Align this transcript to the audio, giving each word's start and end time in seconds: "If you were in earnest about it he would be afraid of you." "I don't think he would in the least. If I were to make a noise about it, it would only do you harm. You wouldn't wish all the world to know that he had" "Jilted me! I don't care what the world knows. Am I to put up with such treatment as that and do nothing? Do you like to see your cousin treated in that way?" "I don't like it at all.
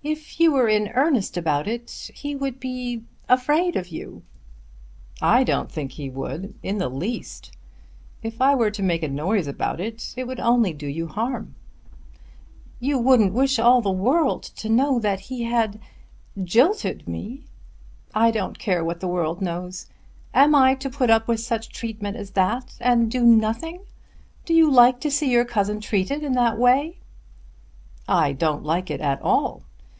"If 0.00 0.40
you 0.40 0.52
were 0.52 0.70
in 0.70 0.88
earnest 0.94 1.36
about 1.36 1.68
it 1.68 2.10
he 2.14 2.34
would 2.34 2.58
be 2.58 3.04
afraid 3.28 3.76
of 3.76 3.88
you." 3.88 4.22
"I 5.20 5.44
don't 5.44 5.70
think 5.70 5.92
he 5.92 6.08
would 6.08 6.54
in 6.62 6.78
the 6.78 6.88
least. 6.88 7.52
If 8.22 8.40
I 8.40 8.54
were 8.54 8.70
to 8.70 8.82
make 8.82 9.02
a 9.02 9.08
noise 9.08 9.46
about 9.46 9.80
it, 9.82 10.14
it 10.16 10.26
would 10.26 10.40
only 10.40 10.72
do 10.72 10.86
you 10.86 11.08
harm. 11.08 11.56
You 12.80 12.98
wouldn't 12.98 13.34
wish 13.34 13.58
all 13.58 13.82
the 13.82 13.90
world 13.90 14.44
to 14.44 14.70
know 14.70 14.98
that 14.98 15.20
he 15.28 15.42
had" 15.42 15.78
"Jilted 16.54 17.06
me! 17.06 17.44
I 18.14 18.30
don't 18.30 18.58
care 18.58 18.82
what 18.82 19.00
the 19.00 19.08
world 19.08 19.42
knows. 19.42 19.88
Am 20.32 20.54
I 20.54 20.74
to 20.76 20.88
put 20.88 21.10
up 21.10 21.28
with 21.28 21.40
such 21.40 21.68
treatment 21.68 22.16
as 22.16 22.30
that 22.30 22.76
and 22.80 23.10
do 23.10 23.26
nothing? 23.26 23.82
Do 24.46 24.54
you 24.54 24.70
like 24.70 25.00
to 25.00 25.10
see 25.10 25.30
your 25.30 25.44
cousin 25.44 25.82
treated 25.82 26.22
in 26.22 26.32
that 26.32 26.56
way?" 26.56 26.96
"I 28.08 28.32
don't 28.32 28.64
like 28.64 28.90
it 28.90 29.02
at 29.02 29.20
all. 29.20 29.64